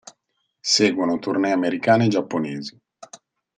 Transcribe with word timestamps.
Seguono 0.73 1.19
tournée 1.19 1.51
americane 1.51 2.05
e 2.05 2.07
giapponesi. 2.07 2.75